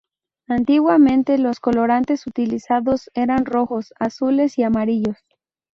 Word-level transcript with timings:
Antiguamente 0.47 1.37
los 1.37 1.59
colorantes 1.59 2.25
utilizados 2.25 3.11
eran 3.13 3.45
rojos, 3.45 3.93
azules 3.99 4.57
y 4.57 4.63
amarillos. 4.63 5.19